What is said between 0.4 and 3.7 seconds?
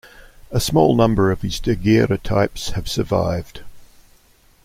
A small number of his daguerreotypes have survived.